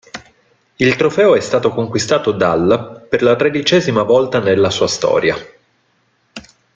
Il 0.77 0.95
trofeo 0.95 1.35
è 1.35 1.39
stato 1.41 1.69
conquistato 1.69 2.31
dal 2.31 3.05
per 3.07 3.21
la 3.21 3.35
tredicesima 3.35 4.01
volta 4.01 4.39
nella 4.39 4.71
sua 4.71 4.87
storia. 4.87 5.37